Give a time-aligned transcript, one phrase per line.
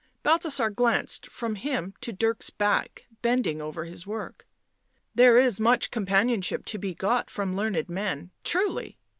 [0.23, 4.47] Balthasar glanced from him to Dirk's back, bending over his work."
[5.13, 8.97] There is much companionship to be got from learned men, truly!"